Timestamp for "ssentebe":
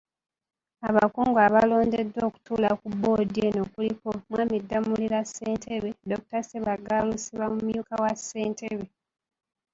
5.23-5.89, 8.17-8.85